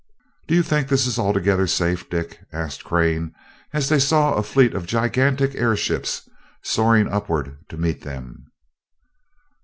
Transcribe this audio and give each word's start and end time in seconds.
"Do 0.47 0.55
you 0.55 0.63
think 0.63 0.87
this 0.87 1.05
is 1.05 1.19
altogether 1.19 1.67
safe, 1.67 2.09
Dick?" 2.09 2.39
asked 2.51 2.83
Crane 2.83 3.35
as 3.71 3.87
they 3.87 3.99
saw 3.99 4.33
a 4.33 4.41
fleet 4.41 4.73
of 4.73 4.87
gigantic 4.87 5.53
airships 5.53 6.27
soaring 6.63 7.07
upward 7.07 7.59
to 7.69 7.77
meet 7.77 8.01
them. 8.01 8.51